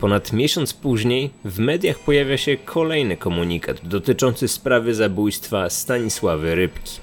Ponad 0.00 0.32
miesiąc 0.32 0.74
później 0.74 1.30
w 1.44 1.58
mediach 1.58 1.98
pojawia 1.98 2.36
się 2.36 2.56
kolejny 2.56 3.16
komunikat 3.16 3.88
dotyczący 3.88 4.48
sprawy 4.48 4.94
zabójstwa 4.94 5.70
Stanisławy 5.70 6.54
Rybki. 6.54 7.00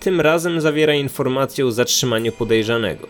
Tym 0.00 0.20
razem 0.20 0.60
zawiera 0.60 0.94
informację 0.94 1.66
o 1.66 1.72
zatrzymaniu 1.72 2.32
podejrzanego. 2.32 3.06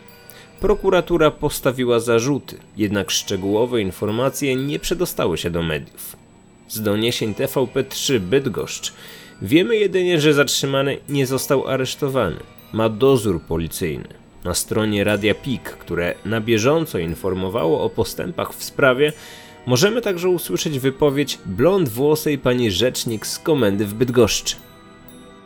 Prokuratura 0.61 1.31
postawiła 1.31 2.01
zarzuty, 2.01 2.57
jednak 2.77 3.11
szczegółowe 3.11 3.81
informacje 3.81 4.57
nie 4.57 4.79
przedostały 4.79 5.39
się 5.39 5.51
do 5.51 5.63
mediów. 5.63 6.17
Z 6.69 6.83
doniesień 6.83 7.35
TVP3 7.35 8.19
Bydgoszcz 8.19 8.93
wiemy 9.43 9.77
jedynie, 9.77 10.21
że 10.21 10.35
zatrzymany 10.35 10.99
nie 11.09 11.27
został 11.27 11.69
aresztowany. 11.69 12.41
Ma 12.73 12.89
dozór 12.89 13.43
policyjny. 13.43 14.22
Na 14.45 14.55
stronie 14.55 15.05
Radia 15.05 15.35
PIK, 15.35 15.63
które 15.63 16.15
na 16.25 16.41
bieżąco 16.41 16.99
informowało 16.99 17.85
o 17.85 17.91
postępach 17.91 18.53
w 18.53 18.65
sprawie, 18.65 19.13
możemy 19.67 20.01
także 20.01 20.29
usłyszeć 20.29 20.79
wypowiedź 20.79 21.39
blond 21.47 21.89
włosej 21.89 22.39
pani 22.39 22.71
rzecznik 22.71 23.27
z 23.27 23.39
komendy 23.39 23.87
w 23.87 23.95
Bydgoszczy. 23.95 24.57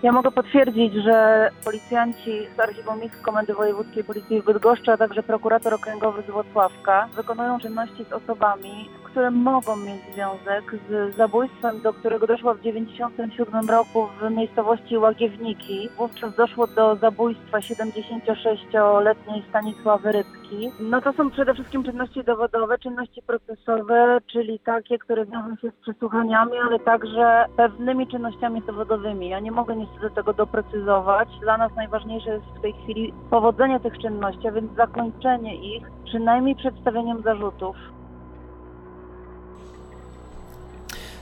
Ja 0.03 0.13
mogę 0.13 0.31
potwierdzić, 0.31 0.95
że 0.95 1.49
policjanci 1.65 2.33
z 2.57 2.61
Archiwum 2.61 3.01
Mix 3.01 3.17
Komendy 3.23 3.55
Wojewódzkiej 3.55 4.05
Policji 4.05 4.43
w 4.43 4.45
Bydgoszczy, 4.45 4.93
a 4.93 4.97
także 4.97 5.23
prokurator 5.23 5.75
okręgowy 5.75 6.23
z 6.29 6.31
Włocławka 6.31 7.09
wykonują 7.17 7.61
czynności 7.61 8.05
z 8.11 8.13
osobami, 8.13 8.89
mogą 9.31 9.77
mieć 9.77 10.03
związek 10.15 10.75
z 10.89 11.17
zabójstwem, 11.17 11.81
do 11.81 11.93
którego 11.93 12.27
doszło 12.27 12.55
w 12.55 12.59
1997 12.59 13.71
roku 13.71 14.09
w 14.21 14.31
miejscowości 14.31 14.99
Łagiewniki. 14.99 15.89
Wówczas 15.97 16.37
doszło 16.37 16.67
do 16.67 16.97
zabójstwa 16.97 17.59
76-letniej 17.59 19.45
Stanisławy 19.49 20.13
Rybki. 20.13 20.71
No 20.81 21.01
to 21.01 21.13
są 21.13 21.31
przede 21.31 21.55
wszystkim 21.55 21.85
czynności 21.85 22.25
dowodowe, 22.25 22.79
czynności 22.79 23.23
procesowe, 23.23 24.19
czyli 24.27 24.59
takie, 24.59 24.99
które 24.99 25.27
wiążą 25.27 25.57
się 25.57 25.71
z 25.71 25.83
przesłuchaniami, 25.83 26.53
ale 26.67 26.79
także 26.79 27.45
pewnymi 27.57 28.07
czynnościami 28.07 28.63
dowodowymi. 28.63 29.29
Ja 29.29 29.41
nie 29.41 29.53
mogę 29.53 29.77
niestety 29.77 30.11
tego 30.11 30.33
doprecyzować. 30.33 31.29
Dla 31.41 31.59
nas 31.59 31.73
najważniejsze 31.77 32.31
jest 32.31 32.47
w 32.59 32.63
tej 32.63 32.73
chwili 32.73 33.15
powodzenie 33.31 33.81
tych 33.81 33.99
czynności, 33.99 34.49
a 34.49 34.53
więc 34.53 34.77
zakończenie 34.77 35.77
ich, 35.77 35.91
przynajmniej 36.05 36.57
przedstawieniem 36.57 37.23
zarzutów. 37.23 37.77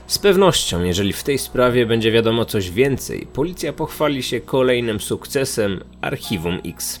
Z 0.07 0.19
pewnością, 0.19 0.83
jeżeli 0.83 1.13
w 1.13 1.23
tej 1.23 1.37
sprawie 1.37 1.85
będzie 1.85 2.11
wiadomo 2.11 2.45
coś 2.45 2.71
więcej, 2.71 3.27
policja 3.33 3.73
pochwali 3.73 4.23
się 4.23 4.39
kolejnym 4.39 4.99
sukcesem 4.99 5.83
Archiwum 6.01 6.59
X. 6.65 6.99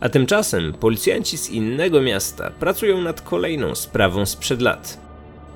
A 0.00 0.08
tymczasem 0.08 0.72
policjanci 0.72 1.38
z 1.38 1.50
innego 1.50 2.02
miasta 2.02 2.50
pracują 2.50 3.00
nad 3.00 3.20
kolejną 3.20 3.74
sprawą 3.74 4.26
sprzed 4.26 4.62
lat. 4.62 5.00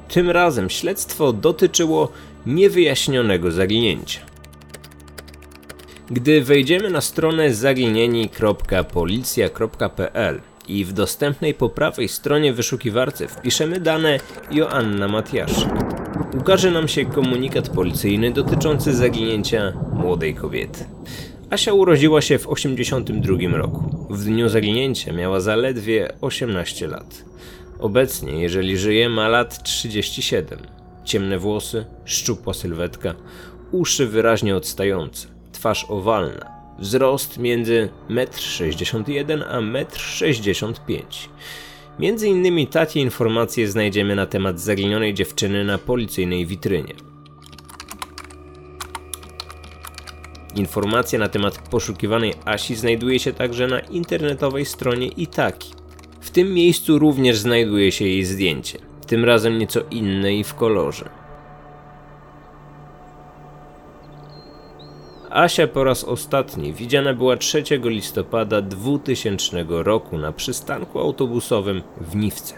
Tym 0.09 0.31
razem 0.31 0.71
śledztwo 0.71 1.33
dotyczyło 1.33 2.13
niewyjaśnionego 2.47 3.51
zaginięcia. 3.51 4.21
Gdy 6.11 6.43
wejdziemy 6.43 6.91
na 6.91 7.01
stronę 7.01 7.55
zaginieni.policja.pl 7.55 10.41
i 10.69 10.85
w 10.85 10.93
dostępnej 10.93 11.55
po 11.55 11.69
prawej 11.69 12.09
stronie 12.09 12.53
wyszukiwarce 12.53 13.29
wpiszemy 13.29 13.81
dane 13.81 14.21
Joanna 14.51 15.09
Matiaszek, 15.09 16.00
ukaże 16.39 16.71
nam 16.71 16.89
się 16.89 17.05
komunikat 17.05 17.69
policyjny 17.69 18.33
dotyczący 18.33 18.95
zaginięcia 18.95 19.73
młodej 19.93 20.35
kobiety. 20.35 20.85
Asia 21.51 21.73
urodziła 21.73 22.21
się 22.21 22.39
w 22.39 22.47
1982 22.47 23.59
roku. 23.59 24.07
W 24.11 24.25
dniu 24.25 24.49
zaginięcia 24.49 25.13
miała 25.13 25.41
zaledwie 25.41 26.13
18 26.21 26.87
lat. 26.89 27.25
Obecnie, 27.79 28.33
jeżeli 28.33 28.79
żyje, 28.79 29.09
ma 29.09 29.29
lat 29.29 29.63
37. 29.63 30.59
Ciemne 31.05 31.39
włosy, 31.39 31.85
szczupła 32.05 32.55
sylwetka, 32.55 33.15
uszy 33.73 34.07
wyraźnie 34.07 34.57
odstające, 34.57 35.29
twarz 35.53 35.87
owalna, 35.89 36.47
wzrost 36.79 37.39
między 37.39 37.89
1,61 38.11 39.33
m 39.33 39.77
a 39.77 39.85
1,65 39.85 40.99
m. 40.99 41.03
Między 42.01 42.29
innymi 42.29 42.67
takie 42.67 43.01
informacje 43.01 43.69
znajdziemy 43.69 44.17
na 44.17 44.27
temat 44.27 44.61
zaginionej 44.61 45.15
dziewczyny 45.15 45.65
na 45.65 45.79
policyjnej 45.79 46.47
witrynie. 46.47 46.95
Informacja 50.57 51.19
na 51.19 51.29
temat 51.29 51.69
poszukiwanej 51.69 52.35
Asi 52.45 52.77
znajduje 52.77 53.19
się 53.19 53.33
także 53.33 53.67
na 53.67 53.81
internetowej 53.81 54.67
stronie 54.67 55.09
Itaki. 55.09 55.73
W 56.21 56.31
tym 56.31 56.55
miejscu 56.55 56.99
również 56.99 57.39
znajduje 57.39 57.93
się 57.93 58.05
jej 58.05 58.25
zdjęcie, 58.25 58.79
tym 59.07 59.25
razem 59.25 59.59
nieco 59.59 59.81
inne 59.91 60.35
i 60.35 60.45
w 60.45 60.55
kolorze. 60.55 61.20
Asia 65.31 65.67
po 65.67 65.85
raz 65.85 66.05
ostatni 66.05 66.73
widziana 66.73 67.15
była 67.15 67.37
3 67.37 67.65
listopada 67.85 68.63
2000 68.63 69.65
roku 69.69 70.19
na 70.19 70.33
przystanku 70.33 70.99
autobusowym 70.99 71.83
w 72.01 72.17
Niwce. 72.17 72.55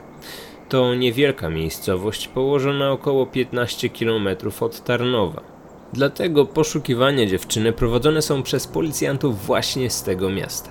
To 0.68 0.94
niewielka 0.94 1.50
miejscowość 1.50 2.28
położona 2.28 2.92
około 2.92 3.26
15 3.26 3.88
km 3.88 4.28
od 4.60 4.84
Tarnowa. 4.84 5.42
Dlatego 5.92 6.46
poszukiwania 6.46 7.26
dziewczyny 7.26 7.72
prowadzone 7.72 8.22
są 8.22 8.42
przez 8.42 8.66
policjantów 8.66 9.46
właśnie 9.46 9.90
z 9.90 10.02
tego 10.02 10.30
miasta. 10.30 10.70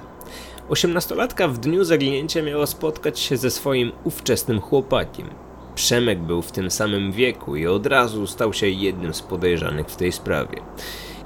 Osiemnastolatka 0.69 1.47
w 1.47 1.57
dniu 1.57 1.83
zaginięcia 1.83 2.41
miała 2.41 2.65
spotkać 2.65 3.19
się 3.19 3.37
ze 3.37 3.51
swoim 3.51 3.91
ówczesnym 4.03 4.61
chłopakiem. 4.61 5.29
Przemek 5.75 6.19
był 6.19 6.41
w 6.41 6.51
tym 6.51 6.71
samym 6.71 7.11
wieku 7.11 7.55
i 7.55 7.67
od 7.67 7.85
razu 7.85 8.27
stał 8.27 8.53
się 8.53 8.67
jednym 8.67 9.13
z 9.13 9.21
podejrzanych 9.21 9.87
w 9.87 9.95
tej 9.95 10.11
sprawie. 10.11 10.61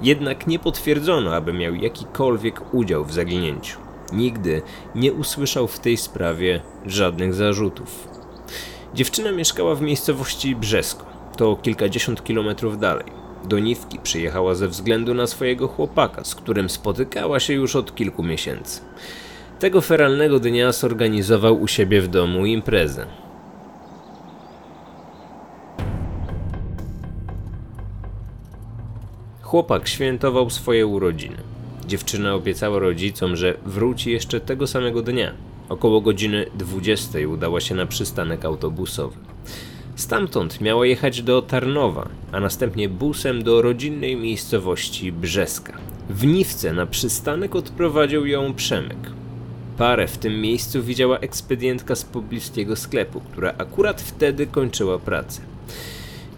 Jednak 0.01 0.47
nie 0.47 0.59
potwierdzono, 0.59 1.35
aby 1.35 1.53
miał 1.53 1.75
jakikolwiek 1.75 2.73
udział 2.73 3.05
w 3.05 3.13
zaginięciu. 3.13 3.79
Nigdy 4.13 4.61
nie 4.95 5.13
usłyszał 5.13 5.67
w 5.67 5.79
tej 5.79 5.97
sprawie 5.97 6.61
żadnych 6.85 7.33
zarzutów. 7.33 8.07
Dziewczyna 8.93 9.31
mieszkała 9.31 9.75
w 9.75 9.81
miejscowości 9.81 10.55
Brzesko, 10.55 11.05
to 11.37 11.55
kilkadziesiąt 11.55 12.23
kilometrów 12.23 12.79
dalej. 12.79 13.05
Do 13.45 13.59
Niwki 13.59 13.99
przyjechała 13.99 14.55
ze 14.55 14.67
względu 14.67 15.13
na 15.13 15.27
swojego 15.27 15.67
chłopaka, 15.67 16.23
z 16.23 16.35
którym 16.35 16.69
spotykała 16.69 17.39
się 17.39 17.53
już 17.53 17.75
od 17.75 17.95
kilku 17.95 18.23
miesięcy. 18.23 18.81
Tego 19.59 19.81
feralnego 19.81 20.39
dnia 20.39 20.71
zorganizował 20.71 21.61
u 21.61 21.67
siebie 21.67 22.01
w 22.01 22.07
domu 22.07 22.45
imprezę. 22.45 23.05
Chłopak 29.45 29.87
świętował 29.87 30.49
swoje 30.49 30.87
urodziny. 30.87 31.37
Dziewczyna 31.87 32.33
obiecała 32.33 32.79
rodzicom, 32.79 33.35
że 33.35 33.57
wróci 33.65 34.11
jeszcze 34.11 34.39
tego 34.39 34.67
samego 34.67 35.01
dnia. 35.01 35.31
Około 35.69 36.01
godziny 36.01 36.45
20 36.55 37.19
udała 37.27 37.61
się 37.61 37.75
na 37.75 37.85
przystanek 37.85 38.45
autobusowy. 38.45 39.15
Stamtąd 39.95 40.61
miała 40.61 40.85
jechać 40.85 41.21
do 41.21 41.41
Tarnowa, 41.41 42.09
a 42.31 42.39
następnie 42.39 42.89
busem 42.89 43.43
do 43.43 43.61
rodzinnej 43.61 44.15
miejscowości 44.15 45.11
Brzeska. 45.11 45.73
W 46.09 46.25
Niwce 46.25 46.73
na 46.73 46.85
przystanek 46.85 47.55
odprowadził 47.55 48.25
ją 48.25 48.53
Przemek. 48.53 49.11
Parę 49.77 50.07
w 50.07 50.17
tym 50.17 50.41
miejscu 50.41 50.83
widziała 50.83 51.19
ekspedientka 51.19 51.95
z 51.95 52.03
pobliskiego 52.05 52.75
sklepu, 52.75 53.21
która 53.21 53.53
akurat 53.57 54.01
wtedy 54.01 54.47
kończyła 54.47 54.99
pracę. 54.99 55.54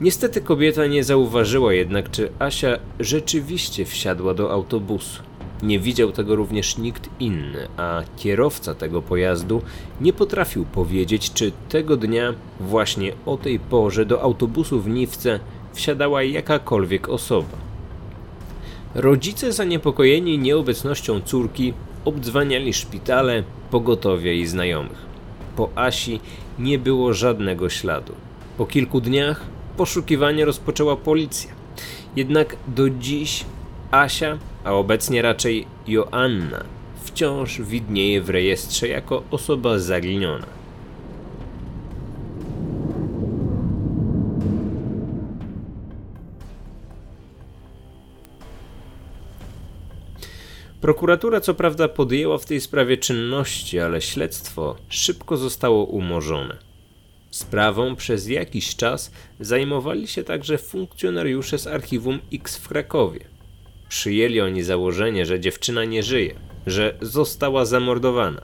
Niestety 0.01 0.41
kobieta 0.41 0.88
nie 0.88 1.03
zauważyła 1.03 1.73
jednak, 1.73 2.12
czy 2.12 2.29
Asia 2.39 2.77
rzeczywiście 2.99 3.86
wsiadła 3.86 4.33
do 4.33 4.51
autobusu. 4.51 5.23
Nie 5.63 5.79
widział 5.79 6.12
tego 6.12 6.36
również 6.36 6.77
nikt 6.77 7.10
inny, 7.19 7.67
a 7.77 8.03
kierowca 8.17 8.75
tego 8.75 9.01
pojazdu 9.01 9.62
nie 10.01 10.13
potrafił 10.13 10.65
powiedzieć, 10.65 11.33
czy 11.33 11.51
tego 11.69 11.97
dnia, 11.97 12.33
właśnie 12.60 13.13
o 13.25 13.38
tej 13.38 13.60
porze, 13.60 14.05
do 14.05 14.21
autobusu 14.21 14.81
w 14.81 14.88
Niwce 14.88 15.39
wsiadała 15.73 16.23
jakakolwiek 16.23 17.10
osoba. 17.10 17.57
Rodzice 18.95 19.53
zaniepokojeni 19.53 20.39
nieobecnością 20.39 21.21
córki 21.21 21.73
obdzwaniali 22.05 22.73
szpitale, 22.73 23.43
pogotowie 23.71 24.36
i 24.36 24.47
znajomych. 24.47 25.05
Po 25.55 25.69
Asi 25.75 26.19
nie 26.60 26.79
było 26.79 27.13
żadnego 27.13 27.69
śladu. 27.69 28.13
Po 28.57 28.65
kilku 28.65 29.01
dniach 29.01 29.57
poszukiwanie 29.78 30.46
rozpoczęła 30.46 30.96
policja. 30.96 31.52
Jednak 32.16 32.56
do 32.68 32.90
dziś 32.90 33.46
Asia, 33.92 34.38
a 34.63 34.72
obecnie 34.72 35.22
raczej 35.22 35.68
Joanna, 35.88 36.63
wciąż 37.04 37.62
widnieje 37.62 38.22
w 38.22 38.30
rejestrze 38.30 38.88
jako 38.88 39.24
osoba 39.32 39.80
zaginiona. 39.80 40.46
Prokuratura 50.82 51.42
co 51.42 51.54
prawda 51.54 51.88
podjęła 51.88 52.38
w 52.38 52.46
tej 52.46 52.62
sprawie 52.62 52.98
czynności, 52.98 53.80
ale 53.80 54.02
śledztwo 54.02 54.76
szybko 54.90 55.38
zostało 55.38 55.86
umorzone. 55.86 56.66
Sprawą 57.32 57.96
przez 57.96 58.28
jakiś 58.28 58.76
czas 58.76 59.12
zajmowali 59.40 60.08
się 60.08 60.24
także 60.24 60.58
funkcjonariusze 60.58 61.60
z 61.60 61.68
archiwum 61.68 62.20
X 62.34 62.58
w 62.58 62.68
Krakowie. 62.68 63.20
Przyjęli 63.90 64.42
oni 64.42 64.63
założenie, 64.63 65.26
że 65.26 65.40
dziewczyna 65.40 65.86
nie 65.86 66.04
żyje, 66.04 66.36
że 66.68 66.98
została 67.02 67.66
zamordowana. 67.66 68.42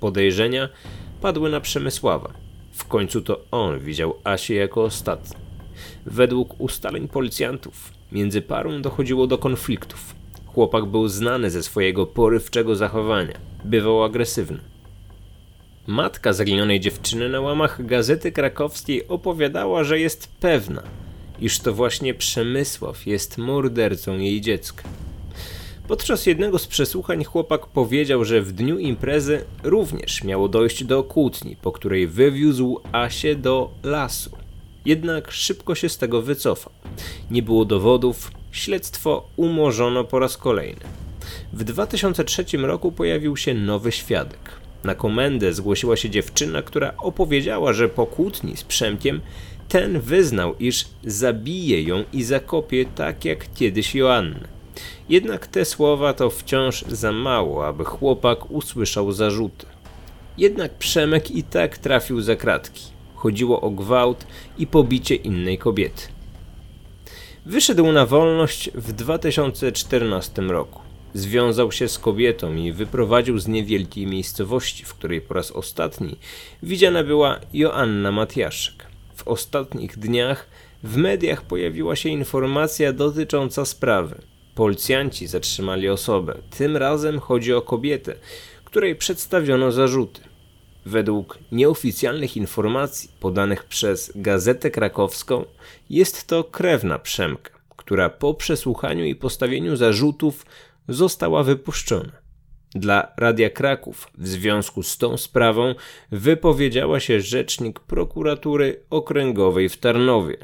Podejrzenia 0.00 0.68
padły 1.20 1.50
na 1.50 1.60
Przemysława. 1.60 2.32
W 2.72 2.84
końcu 2.84 3.20
to 3.20 3.40
on 3.50 3.78
widział 3.78 4.14
Asię 4.24 4.54
jako 4.54 4.84
ostatni. 4.84 5.36
Według 6.06 6.60
ustaleń 6.60 7.08
policjantów 7.08 7.92
między 8.12 8.42
parą 8.42 8.82
dochodziło 8.82 9.26
do 9.26 9.38
konfliktów. 9.38 10.14
Chłopak 10.46 10.84
był 10.84 11.08
znany 11.08 11.50
ze 11.50 11.62
swojego 11.62 12.06
porywczego 12.06 12.76
zachowania. 12.76 13.38
Bywał 13.64 14.04
agresywny. 14.04 14.71
Matka 15.86 16.32
zaginionej 16.32 16.80
dziewczyny 16.80 17.28
na 17.28 17.40
łamach 17.40 17.86
Gazety 17.86 18.32
Krakowskiej 18.32 19.08
opowiadała, 19.08 19.84
że 19.84 20.00
jest 20.00 20.28
pewna, 20.40 20.82
iż 21.40 21.58
to 21.58 21.72
właśnie 21.72 22.14
Przemysław 22.14 23.06
jest 23.06 23.38
mordercą 23.38 24.18
jej 24.18 24.40
dziecka. 24.40 24.82
Podczas 25.88 26.26
jednego 26.26 26.58
z 26.58 26.66
przesłuchań 26.66 27.24
chłopak 27.24 27.66
powiedział, 27.66 28.24
że 28.24 28.42
w 28.42 28.52
dniu 28.52 28.78
imprezy 28.78 29.44
również 29.62 30.24
miało 30.24 30.48
dojść 30.48 30.84
do 30.84 31.04
kłótni, 31.04 31.56
po 31.56 31.72
której 31.72 32.06
wywiózł 32.06 32.80
Asię 32.92 33.36
do 33.36 33.70
lasu. 33.82 34.30
Jednak 34.84 35.30
szybko 35.30 35.74
się 35.74 35.88
z 35.88 35.98
tego 35.98 36.22
wycofał. 36.22 36.72
Nie 37.30 37.42
było 37.42 37.64
dowodów, 37.64 38.30
śledztwo 38.52 39.28
umorzono 39.36 40.04
po 40.04 40.18
raz 40.18 40.36
kolejny. 40.36 40.84
W 41.52 41.64
2003 41.64 42.44
roku 42.56 42.92
pojawił 42.92 43.36
się 43.36 43.54
nowy 43.54 43.92
świadek. 43.92 44.61
Na 44.84 44.94
komendę 44.94 45.52
zgłosiła 45.52 45.96
się 45.96 46.10
dziewczyna, 46.10 46.62
która 46.62 46.94
opowiedziała, 46.96 47.72
że 47.72 47.88
po 47.88 48.06
kłótni 48.06 48.56
z 48.56 48.64
Przemkiem 48.64 49.20
ten 49.68 50.00
wyznał, 50.00 50.54
iż 50.58 50.84
zabije 51.04 51.82
ją 51.82 52.04
i 52.12 52.22
zakopie 52.22 52.84
tak 52.94 53.24
jak 53.24 53.54
kiedyś 53.54 53.94
Joannę. 53.94 54.48
Jednak 55.08 55.46
te 55.46 55.64
słowa 55.64 56.12
to 56.12 56.30
wciąż 56.30 56.84
za 56.88 57.12
mało, 57.12 57.66
aby 57.66 57.84
chłopak 57.84 58.50
usłyszał 58.50 59.12
zarzuty. 59.12 59.66
Jednak 60.38 60.74
Przemek 60.74 61.30
i 61.30 61.42
tak 61.42 61.78
trafił 61.78 62.20
za 62.20 62.36
kratki. 62.36 62.82
Chodziło 63.14 63.60
o 63.60 63.70
gwałt 63.70 64.26
i 64.58 64.66
pobicie 64.66 65.14
innej 65.14 65.58
kobiety. 65.58 66.02
Wyszedł 67.46 67.92
na 67.92 68.06
wolność 68.06 68.70
w 68.74 68.92
2014 68.92 70.42
roku. 70.42 70.80
Związał 71.14 71.72
się 71.72 71.88
z 71.88 71.98
kobietą 71.98 72.54
i 72.54 72.72
wyprowadził 72.72 73.38
z 73.38 73.48
niewielkiej 73.48 74.06
miejscowości, 74.06 74.84
w 74.84 74.94
której 74.94 75.20
po 75.20 75.34
raz 75.34 75.50
ostatni 75.50 76.16
widziana 76.62 77.04
była 77.04 77.40
Joanna 77.52 78.12
Matiaszek. 78.12 78.86
W 79.14 79.28
ostatnich 79.28 79.98
dniach 79.98 80.48
w 80.82 80.96
mediach 80.96 81.42
pojawiła 81.42 81.96
się 81.96 82.08
informacja 82.08 82.92
dotycząca 82.92 83.64
sprawy. 83.64 84.22
Policjanci 84.54 85.26
zatrzymali 85.26 85.88
osobę. 85.88 86.34
Tym 86.58 86.76
razem 86.76 87.20
chodzi 87.20 87.52
o 87.52 87.62
kobietę, 87.62 88.14
której 88.64 88.96
przedstawiono 88.96 89.72
zarzuty. 89.72 90.20
Według 90.86 91.38
nieoficjalnych 91.52 92.36
informacji 92.36 93.10
podanych 93.20 93.64
przez 93.64 94.12
Gazetę 94.14 94.70
Krakowską 94.70 95.44
jest 95.90 96.26
to 96.26 96.44
krewna 96.44 96.98
Przemka, 96.98 97.50
która 97.76 98.10
po 98.10 98.34
przesłuchaniu 98.34 99.04
i 99.04 99.14
postawieniu 99.14 99.76
zarzutów 99.76 100.46
została 100.88 101.42
wypuszczona. 101.42 102.22
Dla 102.74 103.12
Radia 103.16 103.50
Kraków 103.50 104.10
w 104.18 104.28
związku 104.28 104.82
z 104.82 104.98
tą 104.98 105.16
sprawą 105.16 105.74
wypowiedziała 106.12 107.00
się 107.00 107.20
rzecznik 107.20 107.80
prokuratury 107.80 108.80
okręgowej 108.90 109.68
w 109.68 109.76
Tarnowie. 109.76 110.36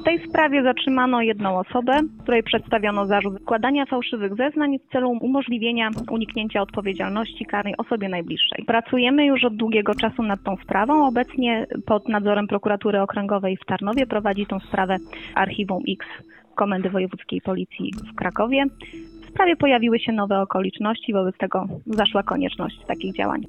W 0.00 0.04
tej 0.04 0.28
sprawie 0.28 0.62
zatrzymano 0.62 1.22
jedną 1.22 1.58
osobę, 1.58 2.00
której 2.22 2.42
przedstawiono 2.42 3.06
zarzut 3.06 3.42
składania 3.42 3.86
fałszywych 3.86 4.36
zeznań 4.36 4.78
w 4.78 4.92
celu 4.92 5.10
umożliwienia 5.10 5.90
uniknięcia 6.10 6.62
odpowiedzialności 6.62 7.46
karnej 7.46 7.74
osobie 7.76 8.08
najbliższej. 8.08 8.64
Pracujemy 8.66 9.26
już 9.26 9.44
od 9.44 9.56
długiego 9.56 9.94
czasu 9.94 10.22
nad 10.22 10.42
tą 10.42 10.56
sprawą. 10.56 11.06
Obecnie 11.06 11.66
pod 11.86 12.08
nadzorem 12.08 12.46
prokuratury 12.46 13.00
okręgowej 13.00 13.56
w 13.56 13.64
Tarnowie 13.64 14.06
prowadzi 14.06 14.46
tą 14.46 14.60
sprawę 14.60 14.96
Archiwum 15.34 15.82
X 15.88 16.06
Komendy 16.56 16.90
Wojewódzkiej 16.90 17.40
Policji 17.40 17.92
w 18.12 18.14
Krakowie. 18.14 18.64
W 19.22 19.28
sprawie 19.28 19.56
pojawiły 19.56 19.98
się 19.98 20.12
nowe 20.12 20.40
okoliczności, 20.40 21.12
wobec 21.12 21.36
tego 21.38 21.66
zaszła 21.86 22.22
konieczność 22.22 22.76
takich 22.86 23.16
działań. 23.16 23.46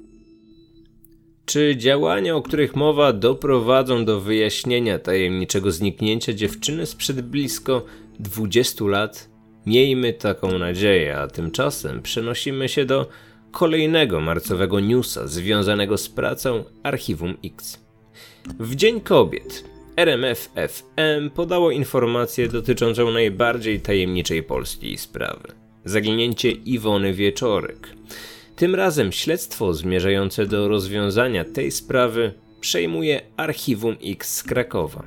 Czy 1.46 1.76
działania, 1.76 2.36
o 2.36 2.42
których 2.42 2.76
mowa, 2.76 3.12
doprowadzą 3.12 4.04
do 4.04 4.20
wyjaśnienia 4.20 4.98
tajemniczego 4.98 5.70
zniknięcia 5.70 6.32
dziewczyny 6.32 6.86
sprzed 6.86 7.20
blisko 7.20 7.84
20 8.20 8.84
lat? 8.84 9.30
Miejmy 9.66 10.12
taką 10.12 10.58
nadzieję, 10.58 11.18
a 11.18 11.26
tymczasem 11.26 12.02
przenosimy 12.02 12.68
się 12.68 12.84
do 12.84 13.08
kolejnego 13.50 14.20
marcowego 14.20 14.80
newsa 14.80 15.26
związanego 15.26 15.98
z 15.98 16.08
pracą 16.08 16.64
Archiwum 16.82 17.34
X. 17.44 17.84
W 18.58 18.74
Dzień 18.74 19.00
Kobiet 19.00 19.77
RMF 19.98 20.50
FM 20.54 21.30
podało 21.30 21.70
informację 21.70 22.48
dotyczącą 22.48 23.10
najbardziej 23.10 23.80
tajemniczej 23.80 24.42
polskiej 24.42 24.98
sprawy 24.98 25.52
zaginięcie 25.84 26.50
Iwony 26.50 27.12
Wieczorek. 27.14 27.88
Tym 28.56 28.74
razem 28.74 29.12
śledztwo 29.12 29.74
zmierzające 29.74 30.46
do 30.46 30.68
rozwiązania 30.68 31.44
tej 31.44 31.70
sprawy 31.70 32.32
przejmuje 32.60 33.20
Archiwum 33.36 33.96
X 34.04 34.36
z 34.36 34.42
Krakowa. 34.42 35.04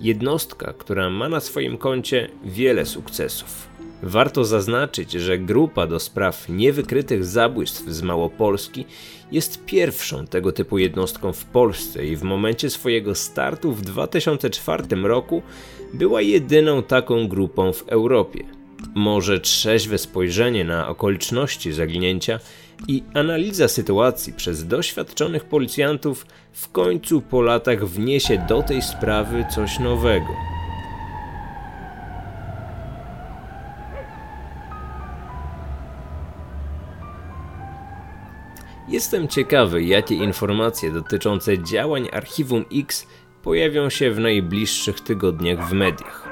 Jednostka, 0.00 0.72
która 0.72 1.10
ma 1.10 1.28
na 1.28 1.40
swoim 1.40 1.78
koncie 1.78 2.28
wiele 2.44 2.86
sukcesów. 2.86 3.71
Warto 4.02 4.44
zaznaczyć, 4.44 5.12
że 5.12 5.38
grupa 5.38 5.86
do 5.86 6.00
spraw 6.00 6.48
niewykrytych 6.48 7.24
zabójstw 7.24 7.88
z 7.88 8.02
Małopolski 8.02 8.84
jest 9.32 9.64
pierwszą 9.64 10.26
tego 10.26 10.52
typu 10.52 10.78
jednostką 10.78 11.32
w 11.32 11.44
Polsce 11.44 12.06
i 12.06 12.16
w 12.16 12.22
momencie 12.22 12.70
swojego 12.70 13.14
startu 13.14 13.72
w 13.72 13.82
2004 13.82 14.84
roku 15.02 15.42
była 15.94 16.20
jedyną 16.20 16.82
taką 16.82 17.28
grupą 17.28 17.72
w 17.72 17.88
Europie. 17.88 18.44
Może 18.94 19.40
trzeźwe 19.40 19.98
spojrzenie 19.98 20.64
na 20.64 20.88
okoliczności 20.88 21.72
zaginięcia 21.72 22.40
i 22.88 23.02
analiza 23.14 23.68
sytuacji 23.68 24.32
przez 24.32 24.66
doświadczonych 24.66 25.44
policjantów 25.44 26.26
w 26.52 26.70
końcu 26.70 27.20
po 27.20 27.42
latach 27.42 27.86
wniesie 27.86 28.44
do 28.48 28.62
tej 28.62 28.82
sprawy 28.82 29.44
coś 29.54 29.78
nowego. 29.78 30.61
Jestem 38.92 39.28
ciekawy, 39.28 39.84
jakie 39.84 40.14
informacje 40.14 40.90
dotyczące 40.90 41.62
działań 41.62 42.08
Archiwum 42.12 42.64
X 42.74 43.06
pojawią 43.42 43.90
się 43.90 44.10
w 44.10 44.18
najbliższych 44.18 45.00
tygodniach 45.00 45.68
w 45.68 45.72
mediach. 45.72 46.28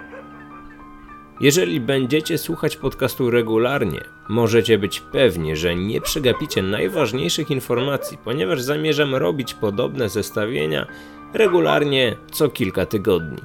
Jeżeli 1.40 1.80
będziecie 1.80 2.38
słuchać 2.38 2.76
podcastu 2.76 3.30
regularnie, 3.30 4.00
możecie 4.28 4.78
być 4.78 5.00
pewni, 5.00 5.56
że 5.56 5.76
nie 5.76 6.00
przegapicie 6.00 6.62
najważniejszych 6.62 7.50
informacji, 7.50 8.18
ponieważ 8.24 8.62
zamierzam 8.62 9.14
robić 9.14 9.54
podobne 9.54 10.08
zestawienia 10.08 10.86
regularnie 11.34 12.16
co 12.32 12.48
kilka 12.48 12.86
tygodni. 12.86 13.42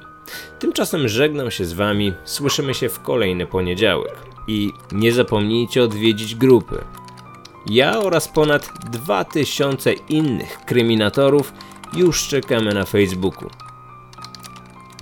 Tymczasem 0.58 1.08
żegnam 1.08 1.50
się 1.50 1.64
z 1.64 1.72
Wami, 1.72 2.12
słyszymy 2.24 2.74
się 2.74 2.88
w 2.88 3.00
kolejny 3.00 3.46
poniedziałek. 3.46 4.16
I 4.48 4.70
nie 4.92 5.12
zapomnijcie 5.12 5.82
odwiedzić 5.82 6.34
grupy. 6.34 6.84
Ja 7.70 7.98
oraz 7.98 8.28
ponad 8.28 8.68
2000 8.90 9.92
innych 9.92 10.58
kryminatorów 10.64 11.52
już 11.96 12.28
czekamy 12.28 12.74
na 12.74 12.84
Facebooku. 12.84 13.50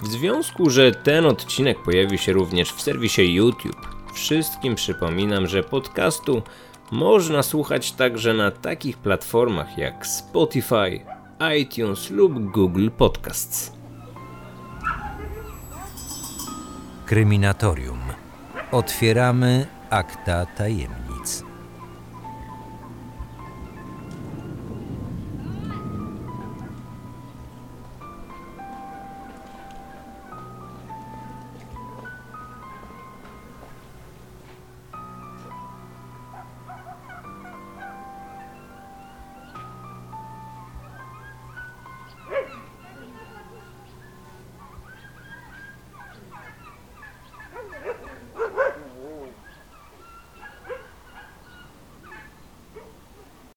W 0.03 0.09
związku, 0.09 0.71
że 0.71 0.93
ten 0.93 1.27
odcinek 1.27 1.83
pojawi 1.83 2.19
się 2.19 2.33
również 2.33 2.73
w 2.73 2.83
serwisie 2.83 3.35
YouTube, 3.35 3.89
wszystkim 4.15 4.75
przypominam, 4.75 5.47
że 5.47 5.63
podcastu 5.63 6.43
można 6.93 7.43
słuchać 7.43 7.93
także 7.93 8.35
na 8.35 8.51
takich 8.51 8.99
platformach 8.99 9.79
jak 9.79 10.07
Spotify, 10.07 11.01
iTunes 11.59 12.11
lub 12.11 12.51
Google 12.51 12.89
Podcasts. 12.99 13.73
Kryminatorium. 17.07 17.99
Otwieramy 18.73 19.67
akta 19.91 20.47
tajemnic. 20.47 21.14